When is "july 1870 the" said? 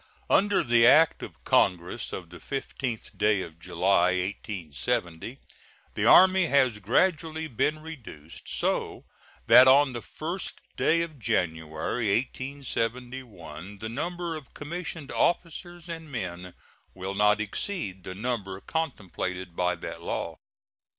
3.59-6.05